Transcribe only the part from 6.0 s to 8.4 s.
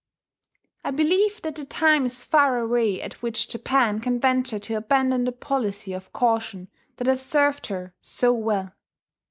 caution that has served her so